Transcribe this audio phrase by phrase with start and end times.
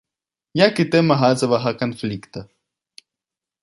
[0.67, 2.39] Як і тэма газавага канфлікта.